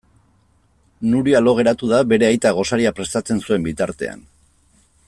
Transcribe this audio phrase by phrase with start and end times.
[1.09, 4.27] Nuria lo geratu da bere aitak gosaria prestatzen zuen bitartean.